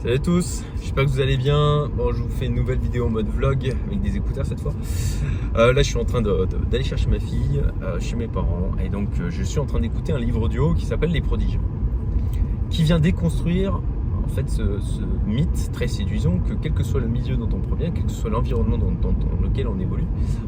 Salut 0.00 0.14
à 0.14 0.18
tous, 0.18 0.62
j'espère 0.80 1.06
que 1.06 1.10
vous 1.10 1.18
allez 1.18 1.36
bien. 1.36 1.88
Bon, 1.88 2.12
je 2.12 2.22
vous 2.22 2.28
fais 2.28 2.46
une 2.46 2.54
nouvelle 2.54 2.78
vidéo 2.78 3.06
en 3.06 3.10
mode 3.10 3.26
vlog 3.26 3.74
avec 3.88 4.00
des 4.00 4.16
écouteurs 4.16 4.46
cette 4.46 4.60
fois. 4.60 4.72
Euh, 5.56 5.72
là, 5.72 5.82
je 5.82 5.88
suis 5.88 5.98
en 5.98 6.04
train 6.04 6.22
d'aller 6.22 6.84
chercher 6.84 7.08
ma 7.08 7.18
fille 7.18 7.60
euh, 7.82 7.98
chez 7.98 8.14
mes 8.14 8.28
parents 8.28 8.70
et 8.80 8.90
donc 8.90 9.08
euh, 9.18 9.28
je 9.28 9.42
suis 9.42 9.58
en 9.58 9.66
train 9.66 9.80
d'écouter 9.80 10.12
un 10.12 10.20
livre 10.20 10.42
audio 10.42 10.72
qui 10.74 10.86
s'appelle 10.86 11.10
Les 11.10 11.20
Prodiges, 11.20 11.58
qui 12.70 12.84
vient 12.84 13.00
déconstruire 13.00 13.80
en 14.24 14.28
fait 14.28 14.48
ce, 14.48 14.62
mythe 15.26 15.72
très 15.72 15.88
séduisant 15.88 16.38
que 16.48 16.54
quel 16.54 16.74
que 16.74 16.84
soit 16.84 17.00
le 17.00 17.08
milieu 17.08 17.36
dont 17.36 17.48
on 17.52 17.58
provient, 17.58 17.90
quel 17.90 18.04
que 18.04 18.12
soit 18.12 18.30
l'environnement 18.30 18.78
dans, 18.78 19.42
lequel 19.42 19.66
on 19.66 19.80
évolue, 19.80 20.06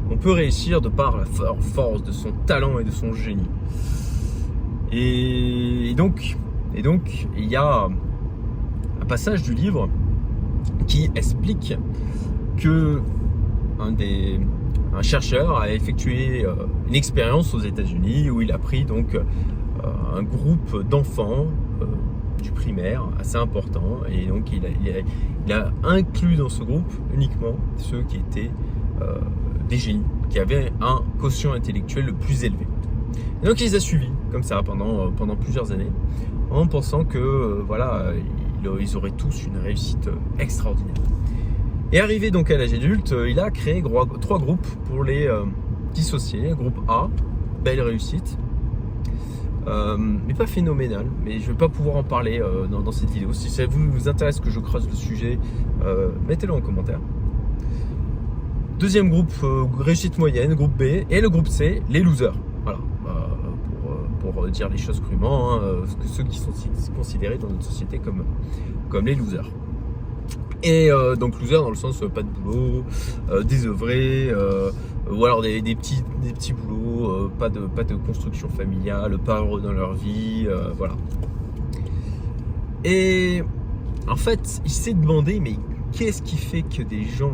on 0.09 0.15
peut 0.15 0.31
réussir 0.31 0.79
de 0.79 0.87
par 0.87 1.17
la 1.17 1.25
force 1.25 2.03
de 2.03 2.13
son 2.13 2.31
talent 2.45 2.79
et 2.79 2.85
de 2.85 2.91
son 2.91 3.11
génie. 3.11 3.49
Et, 4.93 5.93
donc, 5.97 6.37
et 6.73 6.81
donc, 6.81 7.27
il 7.37 7.49
y 7.49 7.57
a 7.57 7.89
passage 9.11 9.43
du 9.43 9.53
livre 9.53 9.89
qui 10.87 11.11
explique 11.15 11.77
que 12.55 13.01
un, 13.77 13.91
des, 13.91 14.39
un 14.95 15.01
chercheur 15.01 15.57
a 15.57 15.69
effectué 15.69 16.45
euh, 16.45 16.53
une 16.87 16.95
expérience 16.95 17.53
aux 17.53 17.59
États-Unis 17.59 18.29
où 18.29 18.41
il 18.41 18.53
a 18.53 18.57
pris 18.57 18.85
donc 18.85 19.15
euh, 19.15 19.23
un 20.15 20.23
groupe 20.23 20.87
d'enfants 20.87 21.47
euh, 21.81 21.85
du 22.41 22.51
primaire 22.51 23.03
assez 23.19 23.35
important 23.35 23.99
et 24.09 24.27
donc 24.27 24.49
il 24.53 25.51
a, 25.51 25.71
inclus 25.83 26.37
dans 26.37 26.47
ce 26.47 26.63
groupe 26.63 26.93
uniquement 27.13 27.57
ceux 27.75 28.03
qui 28.03 28.15
étaient 28.15 28.51
des 29.67 29.77
génies, 29.77 30.05
qui 30.29 30.39
avaient 30.39 30.71
un 30.79 31.01
quotient 31.19 31.51
intellectuel 31.51 32.05
le 32.05 32.13
plus 32.13 32.45
élevé. 32.45 32.65
Donc 33.43 33.59
il 33.59 33.65
les 33.65 33.75
a 33.75 33.81
suivis 33.81 34.11
comme 34.31 34.43
ça 34.43 34.63
pendant, 34.63 35.11
pendant 35.11 35.35
plusieurs 35.35 35.73
années 35.73 35.91
en 36.49 36.65
pensant 36.65 37.03
que 37.03 37.61
voilà 37.67 38.13
ils 38.79 38.97
auraient 38.97 39.11
tous 39.11 39.45
une 39.45 39.57
réussite 39.57 40.07
euh, 40.07 40.15
extraordinaire. 40.39 40.95
Et 41.91 41.99
arrivé 41.99 42.31
donc 42.31 42.51
à 42.51 42.57
l'âge 42.57 42.73
adulte, 42.73 43.11
euh, 43.11 43.29
il 43.29 43.39
a 43.39 43.51
créé 43.51 43.83
trois 44.21 44.39
groupes 44.39 44.67
pour 44.87 45.03
les 45.03 45.27
euh, 45.27 45.43
dissocier. 45.93 46.51
Groupe 46.51 46.79
A, 46.87 47.09
belle 47.63 47.81
réussite, 47.81 48.37
mais 49.65 50.33
pas 50.33 50.47
phénoménal. 50.47 51.05
Mais 51.23 51.39
je 51.39 51.47
ne 51.47 51.51
vais 51.51 51.57
pas 51.57 51.69
pouvoir 51.69 51.97
en 51.97 52.03
parler 52.03 52.41
dans, 52.69 52.91
cette 52.91 53.11
vidéo. 53.11 53.33
Si 53.33 53.49
ça 53.49 53.65
vous, 53.67 54.09
intéresse 54.09 54.39
que 54.39 54.49
je 54.49 54.59
creuse 54.59 54.87
le 54.87 54.95
sujet, 54.95 55.37
mettez-le 56.27 56.53
en 56.53 56.61
commentaire. 56.61 56.99
Deuxième 58.79 59.09
groupe, 59.09 59.33
réussite 59.79 60.17
moyenne, 60.17 60.55
groupe 60.55 60.75
B. 60.75 61.05
Et 61.11 61.21
le 61.21 61.29
groupe 61.29 61.47
C, 61.47 61.83
les 61.89 61.99
losers. 61.99 62.33
Voilà 62.63 62.79
pour 64.31 64.47
dire 64.47 64.69
les 64.69 64.77
choses 64.77 64.99
crûment, 65.01 65.51
hein, 65.51 65.59
euh, 65.63 65.85
ceux 66.05 66.23
qui 66.23 66.37
sont 66.37 66.51
considérés 66.95 67.37
dans 67.37 67.49
notre 67.49 67.63
société 67.63 67.99
comme, 67.99 68.23
comme 68.89 69.05
les 69.05 69.15
losers. 69.15 69.49
Et 70.63 70.91
euh, 70.91 71.15
donc 71.15 71.39
loser 71.39 71.55
dans 71.55 71.69
le 71.69 71.75
sens 71.75 72.01
euh, 72.03 72.07
pas 72.07 72.21
de 72.21 72.29
boulot, 72.29 72.83
désœuvré, 73.43 74.31
ou 75.11 75.25
alors 75.25 75.41
des, 75.41 75.61
petits, 75.61 76.03
des 76.21 76.33
petits 76.33 76.53
boulots, 76.53 77.29
pas, 77.39 77.49
de, 77.49 77.61
pas 77.61 77.83
de 77.83 77.95
construction 77.95 78.49
familiale, 78.49 79.17
pas 79.17 79.39
heureux 79.39 79.61
dans 79.61 79.73
leur 79.73 79.93
vie, 79.93 80.47
voilà. 80.77 80.95
Et 82.83 83.43
en 84.07 84.15
fait, 84.15 84.61
il 84.65 84.71
s'est 84.71 84.93
demandé, 84.93 85.39
mais 85.39 85.55
qu'est-ce 85.91 86.21
qui 86.21 86.37
fait 86.37 86.63
que 86.63 86.81
des 86.81 87.03
gens 87.03 87.33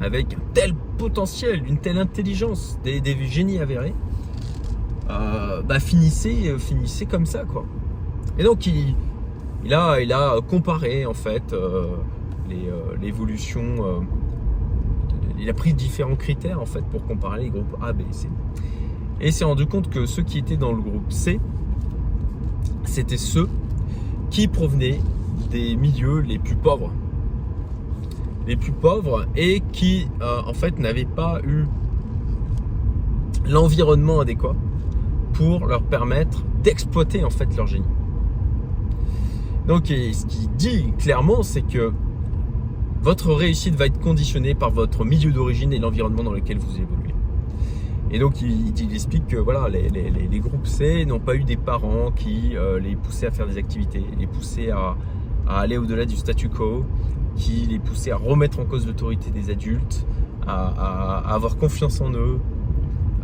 avec 0.00 0.34
un 0.34 0.40
tel 0.52 0.74
potentiel, 0.98 1.62
une 1.66 1.78
telle 1.78 1.98
intelligence, 1.98 2.78
des 2.84 3.02
génies 3.24 3.58
avérés, 3.58 3.94
euh, 5.08 5.62
bah, 5.62 5.78
finissait, 5.78 6.48
euh, 6.48 6.58
finissait 6.58 7.06
comme 7.06 7.26
ça 7.26 7.44
quoi. 7.44 7.64
Et 8.38 8.44
donc 8.44 8.66
il, 8.66 8.94
a, 9.72 10.40
comparé 10.48 11.06
en 11.06 11.14
fait 11.14 11.52
euh, 11.52 11.86
l'évolution. 13.00 14.04
il 15.38 15.48
a 15.48 15.54
pris 15.54 15.74
différents 15.74 16.16
critères 16.16 16.60
en 16.60 16.66
fait 16.66 16.84
pour 16.84 17.04
comparer 17.06 17.44
les 17.44 17.50
groupes 17.50 17.76
A, 17.80 17.92
B 17.92 18.00
et 18.00 18.12
C. 18.12 18.28
Et 19.20 19.28
il 19.28 19.32
s'est 19.32 19.44
rendu 19.44 19.66
compte 19.66 19.88
que 19.88 20.06
ceux 20.06 20.22
qui 20.22 20.38
étaient 20.38 20.56
dans 20.56 20.72
le 20.72 20.82
groupe 20.82 21.10
C, 21.10 21.40
c'était 22.84 23.16
ceux 23.16 23.48
qui 24.30 24.48
provenaient 24.48 25.00
des 25.50 25.76
milieux 25.76 26.20
les 26.20 26.38
plus 26.38 26.56
pauvres. 26.56 26.90
Les 28.46 28.56
plus 28.56 28.72
pauvres 28.72 29.26
et 29.36 29.62
qui 29.72 30.08
en 30.20 30.52
fait 30.52 30.78
n'avaient 30.78 31.04
pas 31.04 31.40
eu 31.46 31.64
l'environnement 33.48 34.20
adéquat 34.20 34.54
pour 35.36 35.66
leur 35.66 35.82
permettre 35.82 36.42
d'exploiter 36.62 37.24
en 37.24 37.30
fait 37.30 37.54
leur 37.56 37.66
génie. 37.66 37.84
Donc 39.66 39.86
ce 39.86 40.26
qu'il 40.26 40.48
dit 40.56 40.92
clairement, 40.98 41.42
c'est 41.42 41.62
que 41.62 41.92
votre 43.02 43.32
réussite 43.32 43.74
va 43.74 43.86
être 43.86 44.00
conditionnée 44.00 44.54
par 44.54 44.70
votre 44.70 45.04
milieu 45.04 45.30
d'origine 45.30 45.72
et 45.72 45.78
l'environnement 45.78 46.24
dans 46.24 46.32
lequel 46.32 46.58
vous 46.58 46.76
évoluez. 46.76 47.14
Et 48.10 48.18
donc 48.18 48.40
il, 48.40 48.92
explique 48.92 49.26
que 49.26 49.36
voilà, 49.36 49.68
les, 49.68 50.40
groupes 50.40 50.66
C 50.66 51.04
n'ont 51.04 51.18
pas 51.18 51.34
eu 51.34 51.44
des 51.44 51.56
parents 51.56 52.12
qui 52.14 52.56
euh, 52.56 52.78
les 52.78 52.94
poussaient 52.94 53.26
à 53.26 53.30
faire 53.30 53.46
des 53.46 53.58
activités, 53.58 54.02
les 54.18 54.26
poussaient 54.26 54.70
à, 54.70 54.96
aller 55.48 55.76
au-delà 55.76 56.04
du 56.04 56.16
statu 56.16 56.48
quo, 56.48 56.84
qui 57.34 57.66
les 57.68 57.78
poussaient 57.78 58.12
à 58.12 58.16
remettre 58.16 58.60
en 58.60 58.64
cause 58.64 58.86
l'autorité 58.86 59.30
des 59.30 59.50
adultes, 59.50 60.06
à, 60.46 61.18
avoir 61.32 61.56
confiance 61.56 62.00
en 62.00 62.10
eux, 62.12 62.38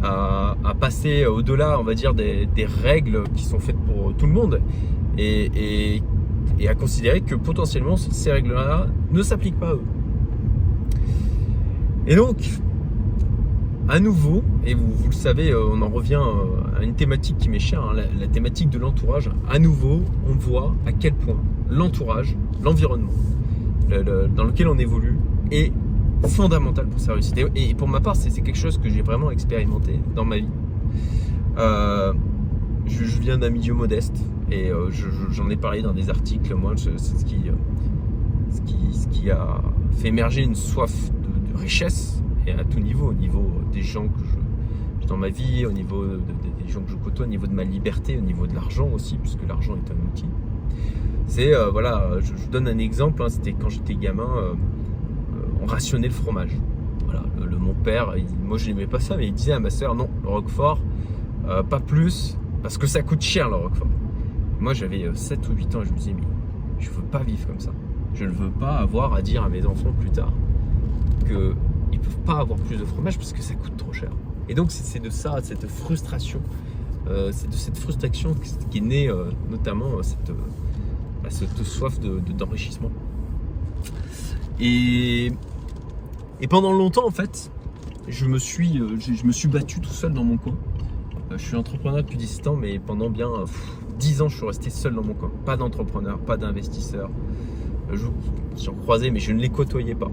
à, 0.02 0.56
passer 0.78 1.26
au-delà, 1.26 1.78
on 1.78 1.84
va 1.84 1.94
dire, 1.94 2.14
des, 2.14 2.48
règles 2.82 3.24
qui 3.34 3.44
sont 3.44 3.58
faites 3.58 3.76
pour 3.76 4.14
tout 4.14 4.26
le 4.26 4.32
monde 4.32 4.60
et, 5.18 6.02
à 6.68 6.74
considérer 6.74 7.20
que 7.20 7.34
potentiellement 7.34 7.96
ces 7.96 8.30
règles-là 8.30 8.86
ne 9.10 9.22
s'appliquent 9.22 9.58
pas 9.58 9.70
à 9.70 9.74
eux. 9.74 9.82
Et 12.06 12.14
donc, 12.16 12.36
à 13.88 14.00
nouveau, 14.00 14.42
et 14.64 14.74
vous, 14.74 14.92
le 15.06 15.12
savez, 15.12 15.50
euh, 15.50 15.64
on 15.72 15.82
en 15.82 15.88
revient 15.88 16.20
euh, 16.22 16.78
à 16.78 16.84
une 16.84 16.94
thématique 16.94 17.38
qui 17.38 17.48
m'est 17.48 17.58
chère, 17.58 17.82
hein, 17.82 17.94
la, 18.18 18.26
thématique 18.28 18.70
de 18.70 18.78
l'entourage. 18.78 19.30
À 19.48 19.58
nouveau, 19.58 20.02
on 20.28 20.34
voit 20.34 20.74
à 20.86 20.92
quel 20.92 21.14
point 21.14 21.36
l'entourage, 21.68 22.36
l'environnement 22.62 23.10
dans 24.34 24.44
lequel 24.44 24.68
on 24.68 24.78
évolue 24.78 25.18
est 25.50 25.72
fondamental 26.28 26.87
pour 26.87 27.00
sa 27.00 27.15
réussite. 27.15 27.38
Et 27.55 27.75
pour 27.75 27.88
ma 27.88 28.00
part, 28.00 28.16
c'est 28.16 28.31
quelque 28.41 28.59
chose 28.59 28.78
que 28.78 28.88
j'ai 28.88 29.03
vraiment 29.03 29.31
expérimenté 29.31 30.00
dans 30.15 30.25
ma 30.25 30.38
vie. 30.38 30.49
Euh, 31.59 32.12
je, 32.87 33.05
viens 33.21 33.38
d'un 33.38 33.50
milieu 33.50 33.75
modeste 33.75 34.16
et 34.50 34.71
euh, 34.71 34.91
j'en 35.31 35.50
ai 35.50 35.56
parlé 35.56 35.83
dans 35.83 35.93
des 35.93 36.10
articles. 36.10 36.55
Moi, 36.55 36.75
c'est 36.77 36.99
ce 36.99 37.25
qui, 37.25 37.49
euh, 37.49 37.53
ce, 38.50 38.60
qui, 38.62 38.93
ce 38.93 39.09
qui 39.09 39.31
a 39.31 39.62
fait 39.99 40.09
émerger 40.09 40.43
une 40.43 40.55
soif 40.55 41.10
de, 41.10 41.59
richesse 41.59 42.22
et 42.47 42.53
à 42.53 42.65
tout 42.65 42.81
niveau, 42.81 43.10
au 43.10 43.15
niveau 43.15 43.47
des 43.72 43.83
gens 43.83 44.09
que 44.09 44.19
je 44.19 45.06
dans 45.09 45.16
ma 45.16 45.28
vie, 45.28 45.66
au 45.66 45.72
niveau 45.72 46.04
des 46.06 46.72
gens 46.72 46.81
que 46.81 46.91
je 46.91 46.97
côtoie, 46.97 47.27
au 47.27 47.28
niveau 47.28 47.47
de 47.47 47.53
ma 47.53 47.65
liberté, 47.65 48.16
au 48.16 48.21
niveau 48.21 48.47
de 48.47 48.54
l'argent 48.54 48.89
aussi, 48.94 49.16
puisque 49.16 49.47
l'argent 49.47 49.75
est 49.75 49.91
un 49.91 50.10
outil. 50.10 50.25
C'est 51.27 51.53
voilà, 51.71 52.19
je, 52.21 52.34
je, 52.34 52.49
donne 52.49 52.69
un 52.69 52.78
exemple. 52.78 53.22
Hein, 53.22 53.28
C'était 53.28 53.53
quand 53.53 53.69
j'étais 53.69 53.94
gamin 53.94 54.54
on 55.62 55.66
rationnait 55.66 56.08
le 56.08 56.14
fromage. 56.14 56.50
Voilà, 57.04 57.22
le, 57.38 57.56
mon 57.56 57.74
père, 57.74 58.14
moi 58.42 58.58
je 58.58 58.68
n'aimais 58.68 58.86
pas 58.86 59.00
ça, 59.00 59.16
mais 59.16 59.28
il 59.28 59.32
disait 59.32 59.52
à 59.52 59.60
ma 59.60 59.70
soeur 59.70 59.94
non, 59.94 60.08
le 60.22 60.28
roquefort, 60.28 60.80
euh, 61.46 61.62
pas 61.62 61.80
plus, 61.80 62.36
parce 62.62 62.78
que 62.78 62.86
ça 62.86 63.02
coûte 63.02 63.22
cher 63.22 63.48
le 63.48 63.56
roquefort. 63.56 63.88
Moi 64.60 64.74
j'avais 64.74 65.08
7 65.14 65.38
euh, 65.38 65.52
ou 65.52 65.56
8 65.56 65.76
ans, 65.76 65.84
je 65.84 65.92
me 65.92 65.96
disais, 65.96 66.14
mais 66.14 66.26
je 66.78 66.90
veux 66.90 67.02
pas 67.02 67.22
vivre 67.22 67.46
comme 67.46 67.60
ça. 67.60 67.70
Je 68.14 68.24
ne 68.24 68.30
veux 68.30 68.50
pas 68.50 68.76
avoir 68.76 69.14
à 69.14 69.22
dire 69.22 69.42
à 69.42 69.48
mes 69.48 69.64
enfants 69.64 69.92
plus 69.98 70.10
tard 70.10 70.32
qu'ils 71.26 71.54
ne 71.92 71.98
peuvent 71.98 72.20
pas 72.26 72.40
avoir 72.40 72.58
plus 72.58 72.76
de 72.76 72.84
fromage 72.84 73.16
parce 73.16 73.32
que 73.32 73.42
ça 73.42 73.54
coûte 73.54 73.76
trop 73.76 73.92
cher. 73.92 74.10
Et 74.48 74.54
donc 74.54 74.70
c'est 74.70 75.00
de 75.00 75.10
ça, 75.10 75.40
de 75.40 75.46
cette 75.46 75.66
frustration, 75.66 76.40
euh, 77.08 77.30
c'est 77.32 77.48
de 77.48 77.54
cette 77.54 77.78
frustration 77.78 78.34
qui 78.70 78.78
est 78.78 78.80
née 78.80 79.10
notamment 79.50 80.02
cette, 80.02 80.32
bah, 81.22 81.30
cette 81.30 81.62
soif 81.62 81.98
d'enrichissement. 82.00 82.88
De, 82.88 82.94
et 84.60 85.32
et 86.42 86.48
pendant 86.48 86.72
longtemps, 86.72 87.06
en 87.06 87.12
fait, 87.12 87.53
je 88.09 88.27
me 88.27 88.36
suis, 88.36 88.80
euh, 88.80 88.98
je, 88.98 89.24
me 89.24 89.30
suis 89.30 89.47
battu 89.47 89.80
tout 89.80 89.92
seul 89.92 90.12
dans 90.12 90.24
mon 90.24 90.36
coin. 90.36 90.54
Euh, 91.30 91.39
je 91.39 91.47
suis 91.47 91.56
entrepreneur 91.56 92.03
depuis 92.03 92.18
17 92.18 92.48
ans, 92.48 92.56
mais 92.56 92.80
pendant 92.80 93.10
bien 93.10 93.30
10 94.00 94.22
ans, 94.22 94.28
je 94.28 94.39
suis 94.39 94.47
resté 94.47 94.68
seul 94.68 94.97
dans 94.97 95.04
mon 95.04 95.15
coin. 95.15 95.30
Pas 95.47 95.56
d'entrepreneur, 95.56 96.18
pas 96.18 96.36
d'investisseur. 96.36 97.10
Euh, 97.92 97.97
j'en 98.59 98.74
croisais, 98.74 99.10
mais 99.10 99.21
je 99.21 99.33
ne 99.33 99.41
les 99.41 99.50
côtoyais 99.50 99.94
pas. 99.94 100.10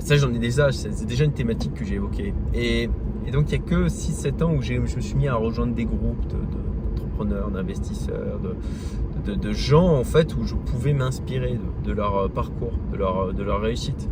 Ça, 0.00 0.18
j'en 0.18 0.34
ai 0.34 0.38
déjà, 0.38 0.70
c'est 0.70 1.06
déjà 1.06 1.24
une 1.24 1.32
thématique 1.32 1.72
que 1.72 1.84
j'ai 1.86 1.94
évoquée. 1.94 2.34
Et, 2.52 2.90
donc, 3.32 3.50
il 3.52 3.58
n'y 3.58 3.64
a 3.64 3.66
que 3.66 3.88
6-7 3.88 4.42
ans 4.42 4.52
où 4.52 4.60
je 4.60 4.74
me 4.74 4.86
suis 4.86 5.14
mis 5.14 5.28
à 5.28 5.34
rejoindre 5.34 5.74
des 5.74 5.86
groupes 5.86 6.26
d'entrepreneurs, 6.26 7.50
d'investisseurs, 7.50 8.38
de, 9.24 9.52
gens, 9.52 9.96
en 9.96 10.04
fait, 10.04 10.36
où 10.36 10.44
je 10.44 10.56
pouvais 10.56 10.92
m'inspirer 10.92 11.58
de, 11.84 11.92
leur 11.92 12.28
parcours, 12.28 12.74
de 12.92 12.98
leur 13.42 13.60
réussite. 13.62 14.10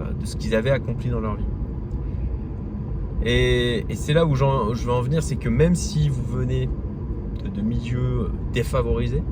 Euh, 0.00 0.12
de 0.12 0.26
ce 0.26 0.36
qu'ils 0.36 0.54
avaient 0.54 0.70
accompli 0.70 1.10
dans 1.10 1.20
leur 1.20 1.36
vie. 1.36 1.44
Et, 3.24 3.84
c'est 3.94 4.12
là 4.12 4.26
où 4.26 4.34
je 4.34 4.44
veux 4.44 4.92
en 4.92 5.00
venir, 5.02 5.22
c'est 5.22 5.36
que 5.36 5.48
même 5.48 5.74
si 5.74 6.08
vous 6.08 6.22
venez 6.22 6.68
de, 7.54 7.60
milieux 7.60 8.30
défavorisés, 8.52 9.22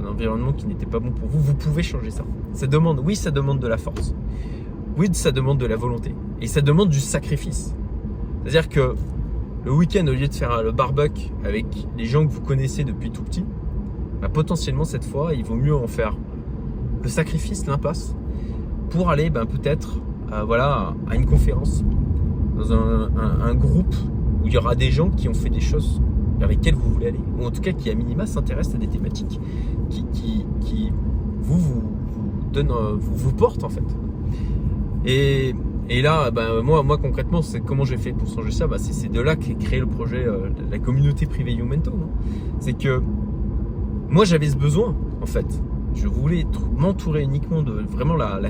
un 0.00 0.06
environnement 0.06 0.52
qui 0.52 0.66
n'était 0.66 0.86
pas 0.86 0.98
bon 0.98 1.10
pour 1.10 1.28
vous, 1.28 1.40
vous 1.40 1.54
pouvez 1.54 1.82
changer 1.82 2.10
ça. 2.10 2.24
Ça 2.52 2.66
demande, 2.66 3.00
oui, 3.04 3.16
ça 3.16 3.30
demande 3.30 3.58
de 3.58 3.66
la 3.66 3.78
force. 3.78 4.14
Oui, 4.96 5.08
ça 5.12 5.32
demande 5.32 5.58
de 5.58 5.66
la 5.66 5.76
volonté. 5.76 6.14
Et 6.40 6.46
ça 6.46 6.60
demande 6.60 6.88
du 6.88 7.00
sacrifice. 7.00 7.74
C'est-à-dire 8.42 8.68
que 8.68 8.94
le 9.64 9.72
week-end, 9.72 10.06
au 10.06 10.12
lieu 10.12 10.28
de 10.28 10.34
faire 10.34 10.62
le 10.62 10.72
barbecue 10.72 11.30
avec 11.44 11.66
les 11.98 12.04
gens 12.04 12.26
que 12.26 12.32
vous 12.32 12.42
connaissez 12.42 12.84
depuis 12.84 13.10
tout 13.10 13.22
petit, 13.22 13.44
bah, 14.20 14.28
potentiellement 14.28 14.84
cette 14.84 15.04
fois, 15.04 15.34
il 15.34 15.44
vaut 15.44 15.56
mieux 15.56 15.74
en 15.74 15.86
faire 15.86 16.16
le 17.02 17.08
sacrifice, 17.08 17.66
l'impasse, 17.66 18.14
pour 18.90 19.10
aller 19.10 19.30
ben, 19.30 19.46
peut-être 19.46 20.00
euh, 20.32 20.42
voilà, 20.44 20.94
à 21.08 21.14
une 21.14 21.26
conférence, 21.26 21.84
dans 22.56 22.72
un, 22.72 23.54
groupe 23.54 23.94
où 24.42 24.46
il 24.46 24.52
y 24.52 24.56
aura 24.56 24.74
des 24.74 24.90
gens 24.90 25.10
qui 25.10 25.28
ont 25.28 25.34
fait 25.34 25.50
des 25.50 25.60
choses 25.60 26.00
vers 26.38 26.48
lesquelles 26.48 26.74
vous 26.74 26.90
voulez 26.90 27.08
aller, 27.08 27.20
ou 27.38 27.44
en 27.44 27.50
tout 27.50 27.60
cas 27.60 27.72
qui 27.72 27.90
à 27.90 27.94
minima 27.94 28.26
s'intéressent 28.26 28.74
à 28.74 28.78
des 28.78 28.88
thématiques 28.88 29.40
qui, 29.90 30.04
qui, 30.60 30.92
vous, 31.40 31.58
vous, 31.58 31.82
vous, 32.52 32.58
euh, 32.58 32.96
vous, 32.98 33.14
vous 33.14 33.32
portent 33.32 33.62
en 33.62 33.68
fait. 33.68 33.84
Et, 35.04 35.54
et 35.88 36.02
là, 36.02 36.30
ben, 36.30 36.62
moi, 36.62 36.82
moi 36.82 36.98
concrètement, 36.98 37.42
c'est 37.42 37.60
comment 37.60 37.84
j'ai 37.84 37.96
fait 37.96 38.12
pour 38.12 38.28
changer 38.28 38.50
ça? 38.50 38.66
Bah, 38.66 38.78
C'est 38.78 39.10
de 39.10 39.20
là 39.20 39.36
qu'est 39.36 39.54
créé 39.54 39.78
le 39.78 39.86
projet, 39.86 40.26
euh, 40.26 40.48
la 40.70 40.78
communauté 40.78 41.26
privée 41.26 41.52
Youmento. 41.52 41.92
C'est 42.58 42.76
que 42.76 43.00
moi 44.08 44.24
j'avais 44.24 44.48
ce 44.48 44.56
besoin 44.56 44.96
en 45.22 45.26
fait. 45.26 45.46
Je 45.94 46.08
voulais 46.08 46.44
m'entourer 46.76 47.22
uniquement 47.22 47.62
de 47.62 47.72
vraiment 47.72 48.16
la, 48.16 48.40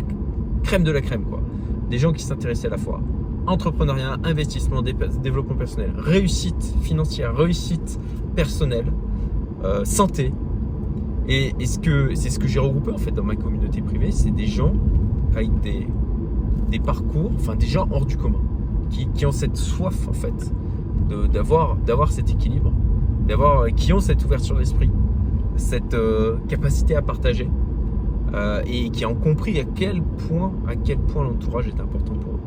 crème 0.62 0.84
de 0.84 0.92
la 0.92 1.00
crème 1.00 1.24
quoi. 1.24 1.40
Des 1.90 1.98
gens 1.98 2.12
qui 2.12 2.24
s'intéressaient 2.24 2.68
à 2.68 2.70
la 2.70 2.78
fois 2.78 3.00
entrepreneuriat, 3.46 4.16
investissement, 4.24 4.82
développement 4.82 5.54
personnel, 5.54 5.92
réussite 5.96 6.74
financière, 6.82 7.34
réussite 7.34 7.98
personnelle, 8.34 8.92
euh, 9.64 9.84
santé. 9.84 10.32
Et, 11.28 11.54
ce 11.64 11.78
que 11.78 12.14
c'est 12.14 12.30
ce 12.30 12.38
que 12.38 12.46
j'ai 12.46 12.60
regroupé 12.60 12.92
en 12.92 12.98
fait 12.98 13.10
dans 13.10 13.24
ma 13.24 13.34
communauté 13.34 13.80
privée, 13.82 14.12
c'est 14.12 14.30
des 14.30 14.46
gens 14.46 14.74
avec 15.34 15.60
des, 15.60 15.86
des 16.70 16.78
parcours, 16.78 17.32
enfin 17.34 17.56
des 17.56 17.66
gens 17.66 17.88
hors 17.90 18.06
du 18.06 18.16
commun, 18.16 18.40
qui, 18.90 19.26
ont 19.26 19.32
cette 19.32 19.56
soif 19.56 20.08
en 20.08 20.12
fait 20.12 20.52
d'avoir 21.32 21.76
d'avoir 21.76 22.12
cet 22.12 22.30
équilibre, 22.30 22.72
d'avoir 23.26 23.66
qui 23.74 23.92
ont 23.92 24.00
cette 24.00 24.24
ouverture 24.24 24.56
d'esprit, 24.56 24.90
cette 25.56 25.94
euh, 25.94 26.36
capacité 26.48 26.94
à 26.94 27.02
partager 27.02 27.48
euh, 28.34 28.62
et 28.66 28.90
qui 28.90 29.06
ont 29.06 29.14
compris 29.14 29.58
à 29.58 29.64
quel 29.64 30.02
point, 30.02 30.52
à 30.68 30.76
quel 30.76 30.98
point 30.98 31.24
l'entourage 31.24 31.68
est 31.68 31.80
important 31.80 32.14
pour 32.14 32.34
eux. 32.34 32.40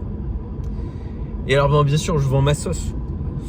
Et 1.48 1.56
alors, 1.56 1.84
bien 1.84 1.98
sûr, 1.98 2.20
je 2.20 2.28
vends 2.28 2.42
ma 2.42 2.54
sauce, 2.54 2.94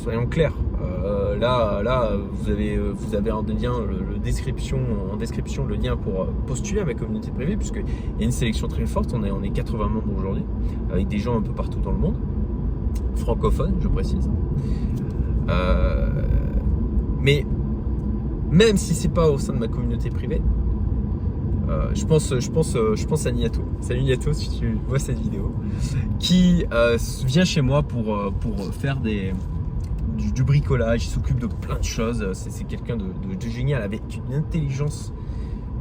soyons 0.02 0.26
clairs. 0.26 0.54
Euh, 0.82 1.36
là, 1.36 1.82
là, 1.82 2.12
vous 2.32 2.50
avez, 2.50 2.78
vous 2.78 3.14
avez 3.14 3.30
en 3.30 3.42
lien, 3.42 3.72
le, 3.86 4.18
description, 4.18 4.78
en 5.12 5.16
description 5.16 5.66
le 5.66 5.76
lien 5.76 5.96
pour 5.96 6.26
postuler 6.46 6.80
à 6.80 6.84
ma 6.84 6.94
communauté 6.94 7.30
privée, 7.30 7.56
puisqu'il 7.56 7.84
y 8.18 8.22
a 8.22 8.24
une 8.24 8.32
sélection 8.32 8.68
très 8.68 8.86
forte. 8.86 9.12
On 9.14 9.24
est, 9.24 9.30
on 9.30 9.42
est 9.42 9.50
80 9.50 9.88
membres 9.88 10.18
aujourd'hui, 10.18 10.44
avec 10.92 11.08
des 11.08 11.18
gens 11.18 11.38
un 11.38 11.42
peu 11.42 11.52
partout 11.52 11.80
dans 11.80 11.92
le 11.92 11.98
monde, 11.98 12.16
francophones, 13.16 13.76
je 13.80 13.88
précise. 13.88 14.30
mais 17.20 17.44
même 18.50 18.76
si 18.76 18.94
c'est 18.94 19.08
pas 19.08 19.30
au 19.30 19.38
sein 19.38 19.52
de 19.52 19.58
ma 19.58 19.68
communauté 19.68 20.10
privée. 20.10 20.42
Euh, 21.70 21.90
je, 21.94 22.04
pense, 22.04 22.38
je, 22.38 22.50
pense, 22.50 22.72
je 22.72 23.06
pense 23.06 23.26
à 23.26 23.32
Niato. 23.32 23.62
Salut 23.80 24.02
Niato 24.02 24.32
si 24.32 24.58
tu 24.58 24.78
vois 24.88 24.98
cette 24.98 25.18
vidéo. 25.18 25.54
Qui 26.18 26.64
euh, 26.72 26.98
vient 27.24 27.44
chez 27.44 27.60
moi 27.60 27.82
pour, 27.82 28.14
euh, 28.14 28.30
pour 28.30 28.74
faire 28.74 28.96
des, 28.96 29.32
du, 30.34 30.42
bricolage. 30.42 31.06
Il 31.06 31.10
s'occupe 31.10 31.38
de 31.38 31.46
plein 31.46 31.78
de 31.78 31.84
choses. 31.84 32.26
C'est 32.32 32.64
quelqu'un 32.64 32.96
de, 32.96 33.04
génial 33.48 33.82
avec 33.82 34.02
une 34.16 34.34
intelligence, 34.34 35.12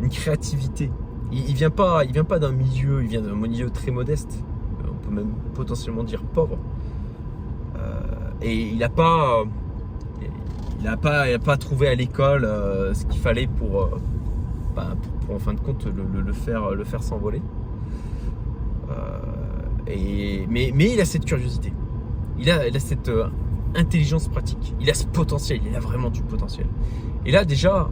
une 0.02 0.10
créativité. 0.10 0.92
Il, 1.32 1.50
il 1.50 1.56
vient 1.56 1.72
pas, 1.72 2.06
il 2.06 2.14
vient 2.14 2.24
pas 2.24 2.40
d'un 2.40 2.52
milieu, 2.52 3.02
il 3.02 3.10
vient 3.10 3.22
d'un 3.22 3.36
milieu 3.36 3.70
très 3.70 3.92
modeste. 3.92 4.44
On 4.84 5.06
peut 5.06 5.14
même 5.14 5.34
potentiellement 5.56 6.04
dire 6.04 6.22
pauvre. 6.22 6.58
et 8.42 8.70
il 8.70 8.78
n'a 8.78 8.90
pas 8.90 9.44
il 10.80 10.86
n'a 10.86 10.98
pas, 10.98 11.26
pas 11.40 11.58
trouvé 11.58 11.90
à 11.90 11.96
l'école 11.96 12.46
euh, 12.46 12.94
ce 12.94 13.06
qu'il 13.06 13.20
fallait 13.20 13.48
pour, 13.48 13.84
euh, 13.84 14.02
bah, 14.76 14.96
pour, 15.02 15.19
en 15.34 15.40
fin 15.40 15.54
de 15.54 15.60
compte 15.60 15.86
le, 15.86 16.34
faire, 16.34 16.72
le 16.72 16.84
faire 16.84 17.04
s'envoler. 17.04 17.42
Euh, 18.90 20.46
mais, 20.50 20.70
il 20.70 21.00
a 21.00 21.06
cette 21.06 21.26
curiosité, 21.26 21.74
il 22.38 22.50
a, 22.50 22.80
cette 22.80 23.12
intelligence 23.76 24.28
pratique, 24.28 24.76
il 24.80 24.90
a 24.90 24.94
ce 24.94 25.06
potentiel, 25.06 25.62
il 25.66 25.76
a 25.76 25.80
vraiment 25.80 26.10
du 26.10 26.22
potentiel. 26.22 26.68
Et 27.26 27.32
là 27.32 27.46
déjà, 27.46 27.90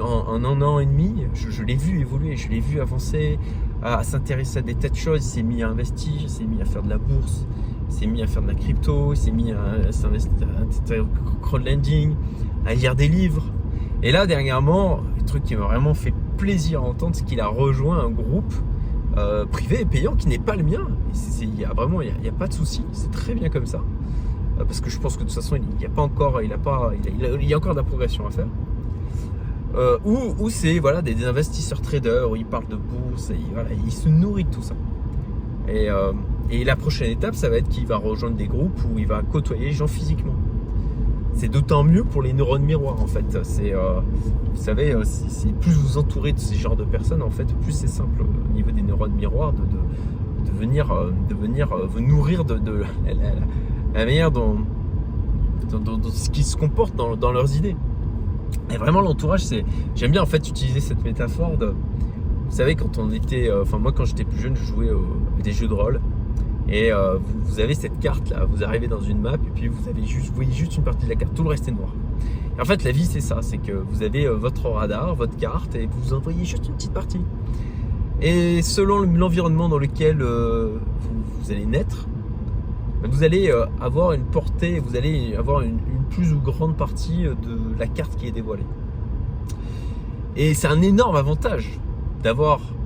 en, 0.00 0.44
un 0.44 0.62
an 0.62 0.78
et 0.78 0.86
demi, 0.86 1.26
je, 1.34 1.62
l'ai 1.62 1.74
vu 1.74 2.00
évoluer, 2.00 2.36
je 2.36 2.48
l'ai 2.48 2.60
vu 2.60 2.80
avancer, 2.80 3.38
à, 3.82 4.02
s'intéresser 4.04 4.58
à 4.58 4.62
des 4.62 4.74
tas 4.74 4.88
de 4.88 4.94
choses, 4.94 5.24
il 5.24 5.28
s'est 5.28 5.42
mis 5.42 5.62
à 5.62 5.68
investir, 5.68 6.12
il 6.20 6.30
s'est 6.30 6.44
mis 6.44 6.60
à 6.62 6.64
faire 6.64 6.82
de 6.82 6.90
la 6.90 6.98
bourse, 6.98 7.46
il 7.88 7.94
s'est 7.94 8.06
mis 8.06 8.22
à 8.22 8.26
faire 8.26 8.42
de 8.42 8.48
la 8.48 8.54
crypto, 8.54 9.12
il 9.12 9.16
s'est 9.16 9.32
mis 9.32 9.52
à, 9.52 9.90
s'investir 9.90 10.32
à 10.42 11.42
crowdlending, 11.42 12.14
à 12.66 12.74
lire 12.74 12.94
des 12.94 13.08
livres. 13.08 13.44
Et 14.02 14.12
là, 14.12 14.26
dernièrement, 14.26 15.00
le 15.16 15.24
truc 15.24 15.44
qui 15.44 15.56
m'a 15.56 15.66
vraiment 15.66 15.94
fait 15.94 16.14
plaisir 16.36 16.80
à 16.80 16.84
entendre, 16.84 17.16
qu'il 17.24 17.40
a 17.40 17.46
rejoint 17.46 18.04
un 18.04 18.10
groupe 18.10 18.52
euh, 19.18 19.44
privé 19.44 19.82
et 19.82 19.84
payant 19.84 20.14
qui 20.14 20.28
n'est 20.28 20.38
pas 20.38 20.56
le 20.56 20.62
mien. 20.62 20.88
Il 21.40 21.58
y 21.58 21.64
a 21.64 21.72
vraiment, 21.72 22.00
il 22.00 22.14
n'y 22.22 22.28
a, 22.28 22.32
pas 22.32 22.46
de 22.46 22.54
souci, 22.54 22.82
c'est 22.92 23.10
très 23.10 23.34
bien 23.34 23.50
comme 23.50 23.66
ça. 23.66 23.80
Euh, 24.58 24.64
parce 24.64 24.80
que 24.80 24.88
je 24.88 24.98
pense 24.98 25.16
que 25.16 25.22
de 25.22 25.28
toute 25.28 25.34
façon, 25.34 25.56
il 25.56 25.76
n'y 25.78 25.84
a 25.84 25.90
pas 25.90 26.02
encore, 26.02 26.40
il 26.40 26.52
a 26.52 26.58
pas, 26.58 26.92
il, 27.04 27.44
y 27.48 27.54
a 27.54 27.56
encore 27.56 27.72
de 27.72 27.80
la 27.80 27.84
progression 27.84 28.26
à 28.26 28.30
faire. 28.30 28.46
Euh, 29.74 29.98
ou, 30.04 30.50
c'est 30.50 30.78
voilà, 30.78 31.02
des, 31.02 31.24
investisseurs 31.24 31.80
traders 31.80 32.30
où 32.30 32.36
ils 32.36 32.44
parlent 32.44 32.68
de 32.68 32.76
bourse 32.76 33.30
et 33.30 33.38
ils 33.84 33.92
se 33.92 34.08
nourrit 34.08 34.44
de 34.44 34.50
tout 34.50 34.62
ça. 34.62 34.74
Et, 35.68 35.88
et 36.50 36.64
la 36.64 36.76
prochaine 36.76 37.10
étape, 37.10 37.34
ça 37.34 37.48
va 37.48 37.56
être 37.56 37.68
qu'il 37.68 37.86
va 37.86 37.96
rejoindre 37.96 38.36
des 38.36 38.48
groupes 38.48 38.80
où 38.90 38.98
il 38.98 39.06
va 39.06 39.22
côtoyer 39.22 39.66
les 39.66 39.72
gens 39.72 39.86
physiquement. 39.86 40.34
C'est 41.34 41.48
d'autant 41.48 41.82
mieux 41.82 42.04
pour 42.04 42.22
les 42.22 42.32
neurones 42.32 42.62
miroirs 42.62 43.00
en 43.00 43.06
fait. 43.06 43.38
C'est, 43.42 43.74
euh, 43.74 44.00
vous 44.54 44.62
savez, 44.62 44.94
si, 45.04 45.52
plus 45.52 45.72
vous 45.72 45.98
entourez 45.98 46.32
de 46.32 46.38
ces 46.38 46.54
genres 46.56 46.76
de 46.76 46.84
personnes, 46.84 47.22
en 47.22 47.30
fait, 47.30 47.46
plus 47.62 47.72
c'est 47.72 47.88
simple 47.88 48.22
au 48.22 48.52
niveau 48.52 48.70
des 48.70 48.82
neurones 48.82 49.14
miroirs 49.14 49.52
de, 49.52 49.62
de, 49.62 50.50
de 50.50 50.58
venir, 50.58 50.94
de 51.28 51.34
venir 51.34 51.74
vous 51.88 52.00
nourrir 52.00 52.44
de, 52.44 52.60
la, 53.94 54.04
manière 54.04 54.30
dont, 54.30 54.58
ce 56.12 56.30
qui 56.30 56.42
se 56.42 56.56
comporte 56.56 56.94
dans, 56.94 57.32
leurs 57.32 57.56
idées. 57.56 57.76
Et 58.70 58.76
vraiment 58.76 59.00
l'entourage, 59.00 59.44
c'est. 59.44 59.64
J'aime 59.94 60.12
bien 60.12 60.22
en 60.22 60.26
fait 60.26 60.46
utiliser 60.48 60.80
cette 60.80 61.02
métaphore 61.02 61.56
de. 61.56 61.74
Vous 62.48 62.56
savez, 62.56 62.74
quand 62.74 62.98
on 62.98 63.10
était. 63.10 63.48
Euh, 63.48 63.62
enfin, 63.62 63.78
moi 63.78 63.92
quand 63.92 64.04
j'étais 64.04 64.24
plus 64.24 64.38
jeune, 64.38 64.56
je 64.56 64.64
jouais 64.64 64.90
des 65.42 65.52
jeux 65.52 65.68
de 65.68 65.74
rôle. 65.74 66.00
Et 66.72 66.90
euh, 66.90 67.18
vous, 67.44 67.60
avez 67.60 67.74
cette 67.74 68.00
carte 68.00 68.30
là, 68.30 68.46
vous 68.46 68.64
arrivez 68.64 68.88
dans 68.88 69.02
une 69.02 69.20
map 69.20 69.34
et 69.34 69.50
puis 69.54 69.68
vous 69.68 69.88
avez 69.90 70.04
juste, 70.06 70.30
vous 70.30 70.36
voyez 70.36 70.52
juste 70.52 70.74
une 70.74 70.82
partie 70.82 71.04
de 71.04 71.10
la 71.10 71.16
carte, 71.16 71.34
tout 71.34 71.42
le 71.42 71.50
reste 71.50 71.68
est 71.68 71.72
noir. 71.72 71.94
Et 72.56 72.60
en 72.60 72.64
fait, 72.64 72.82
la 72.82 72.92
vie 72.92 73.04
c'est 73.04 73.20
ça, 73.20 73.42
c'est 73.42 73.58
que 73.58 73.72
vous 73.72 74.02
avez 74.02 74.24
euh, 74.24 74.34
votre 74.34 74.68
radar, 74.70 75.14
votre 75.14 75.36
carte 75.36 75.74
et 75.74 75.86
vous 75.86 76.14
envoyez 76.14 76.46
juste 76.46 76.66
une 76.66 76.74
petite 76.74 76.94
partie. 76.94 77.20
Et 78.22 78.62
selon 78.62 79.00
l'environnement 79.00 79.68
dans 79.68 79.78
lequel 79.78 80.22
vous, 80.22 81.50
allez 81.50 81.66
naître, 81.66 82.06
ben, 83.02 83.10
vous 83.10 83.22
allez 83.24 83.52
avoir 83.80 84.12
une 84.12 84.24
portée, 84.24 84.78
vous 84.78 84.96
allez 84.96 85.34
avoir 85.36 85.60
une, 85.60 85.78
plus 86.08 86.32
ou 86.32 86.40
grande 86.40 86.76
partie 86.76 87.24
de 87.24 87.78
la 87.78 87.86
carte 87.86 88.16
qui 88.16 88.28
est 88.28 88.32
dévoilée. 88.32 88.66
Et 90.36 90.54
c'est 90.54 90.68
un 90.68 90.80
énorme 90.80 91.16
avantage 91.16 91.78
d'avoir 92.22 92.60
euh, 92.60 92.81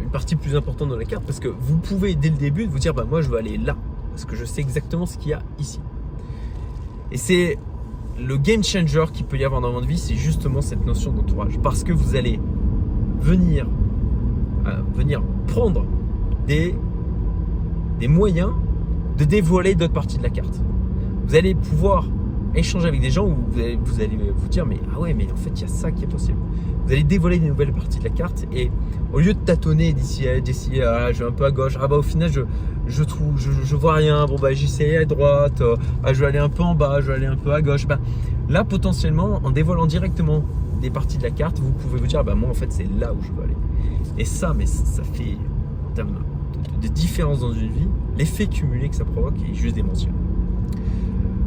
une 0.00 0.10
partie 0.10 0.36
plus 0.36 0.56
importante 0.56 0.88
dans 0.88 0.96
la 0.96 1.04
carte 1.04 1.24
parce 1.24 1.40
que 1.40 1.48
vous 1.48 1.76
pouvez 1.76 2.14
dès 2.14 2.30
le 2.30 2.36
début 2.36 2.66
vous 2.66 2.78
dire 2.78 2.94
bah 2.94 3.04
moi 3.08 3.20
je 3.20 3.28
veux 3.28 3.38
aller 3.38 3.58
là 3.58 3.76
parce 4.10 4.24
que 4.24 4.36
je 4.36 4.44
sais 4.44 4.60
exactement 4.60 5.06
ce 5.06 5.18
qu'il 5.18 5.30
y 5.30 5.34
a 5.34 5.42
ici. 5.58 5.80
Et 7.12 7.16
c'est 7.16 7.58
le 8.18 8.36
game 8.36 8.64
changer 8.64 9.04
qu'il 9.12 9.26
peut 9.26 9.36
y 9.36 9.44
avoir 9.44 9.60
dans 9.60 9.72
votre 9.72 9.86
vie, 9.86 9.98
c'est 9.98 10.14
justement 10.14 10.60
cette 10.60 10.84
notion 10.84 11.12
d'entourage 11.12 11.58
parce 11.62 11.84
que 11.84 11.92
vous 11.92 12.16
allez 12.16 12.40
venir 13.20 13.66
euh, 14.66 14.80
venir 14.94 15.22
prendre 15.46 15.84
des 16.46 16.74
des 17.98 18.08
moyens 18.08 18.52
de 19.16 19.24
dévoiler 19.24 19.74
d'autres 19.74 19.92
parties 19.92 20.18
de 20.18 20.22
la 20.22 20.30
carte. 20.30 20.60
Vous 21.26 21.34
allez 21.34 21.54
pouvoir 21.54 22.06
échanger 22.56 22.88
avec 22.88 23.00
des 23.00 23.10
gens 23.10 23.26
où 23.26 23.36
vous 23.50 24.00
allez, 24.00 24.18
vous 24.34 24.48
dire 24.48 24.66
mais 24.66 24.80
ah 24.94 24.98
ouais 24.98 25.14
mais 25.14 25.30
en 25.30 25.36
fait 25.36 25.50
il 25.54 25.62
y 25.62 25.64
a 25.64 25.68
ça 25.68 25.92
qui 25.92 26.04
est 26.04 26.08
possible. 26.08 26.38
Vous 26.86 26.92
allez 26.92 27.04
dévoiler 27.04 27.38
des 27.38 27.48
nouvelles 27.48 27.72
parties 27.72 27.98
de 27.98 28.04
la 28.04 28.10
carte 28.10 28.46
et 28.52 28.70
au 29.12 29.20
lieu 29.20 29.34
de 29.34 29.38
tâtonner 29.38 29.92
d'ici 29.92 30.26
d'ici 30.42 30.80
ah, 30.80 31.12
je 31.12 31.24
vais 31.24 31.30
un 31.30 31.32
peu 31.32 31.44
à 31.44 31.50
gauche 31.50 31.76
ah 31.80 31.86
bah 31.86 31.96
au 31.96 32.02
final 32.02 32.30
je, 32.32 32.40
je 32.86 33.04
trouve 33.04 33.38
je, 33.38 33.76
vois 33.76 33.94
rien. 33.94 34.26
Bon 34.26 34.36
bah 34.36 34.52
j'essaie 34.52 34.96
à 34.96 35.04
droite 35.04 35.60
euh, 35.60 35.76
ah, 36.02 36.12
je 36.12 36.20
vais 36.20 36.26
aller 36.26 36.38
un 36.38 36.48
peu 36.48 36.62
en 36.62 36.74
bas 36.74 37.00
je 37.00 37.08
vais 37.08 37.14
aller 37.14 37.26
un 37.26 37.36
peu 37.36 37.52
à 37.52 37.60
gauche. 37.62 37.86
Bah, 37.86 37.98
là 38.48 38.64
potentiellement 38.64 39.40
en 39.44 39.50
dévoilant 39.50 39.86
directement 39.86 40.44
des 40.80 40.90
parties 40.90 41.18
de 41.18 41.22
la 41.22 41.30
carte 41.30 41.58
vous 41.58 41.72
pouvez 41.72 41.98
vous 41.98 42.06
dire 42.06 42.24
bah 42.24 42.34
moi 42.34 42.50
en 42.50 42.54
fait 42.54 42.72
c'est 42.72 42.88
là 42.98 43.12
où 43.12 43.22
je 43.22 43.32
veux 43.32 43.42
aller. 43.42 43.56
Et 44.18 44.24
ça 44.24 44.54
mais 44.56 44.66
ça 44.66 45.02
fait 45.02 45.36
en 45.88 45.92
termes 45.92 46.12
de, 46.80 46.88
de 46.88 46.92
différence 46.92 47.40
dans 47.40 47.52
une 47.52 47.70
vie. 47.72 47.88
L'effet 48.16 48.46
cumulé 48.46 48.88
que 48.88 48.96
ça 48.96 49.04
provoque 49.04 49.34
est 49.50 49.54
juste 49.54 49.74
démentiel 49.74 50.12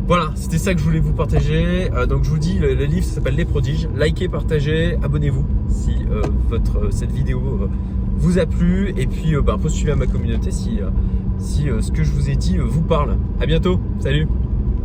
Voilà, 0.10 0.32
c'était 0.34 0.58
ça 0.58 0.74
que 0.74 0.80
je 0.80 0.86
voulais 0.86 1.00
vous 1.00 1.14
partager. 1.14 1.88
Euh, 1.94 2.08
donc 2.08 2.24
je 2.24 2.32
vous 2.32 2.40
dis, 2.40 2.58
le, 2.58 2.74
livre 2.74 3.06
s'appelle 3.06 3.36
Les 3.36 3.46
Prodiges. 3.46 3.88
Likez, 3.96 4.28
partagez, 4.28 4.98
abonnez-vous 5.04 5.46
si 5.70 5.98
euh, 6.10 6.24
euh, 6.52 6.90
cette 6.90 7.12
vidéo 7.12 7.70
vous 8.18 8.40
a 8.40 8.48
plu. 8.48 8.92
Et 8.98 9.06
puis 9.06 9.36
bah, 9.44 9.58
postulez 9.62 9.92
à 9.92 9.96
ma 9.96 10.08
communauté 10.08 10.50
si, 10.50 10.80
si 11.38 11.68
ce 11.80 11.92
que 11.92 12.04
je 12.04 12.12
vous 12.12 12.32
ai 12.32 12.36
dit 12.36 12.58
vous 12.58 12.82
parle. 12.82 13.18
À 13.40 13.46
bientôt, 13.46 13.80
salut 14.00 14.28